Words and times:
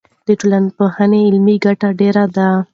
د 0.27 0.29
ټولنپوهنې 0.39 1.21
عملي 1.29 1.55
ګټې 1.65 1.89
ډېرې 1.99 2.25
دي. 2.35 2.49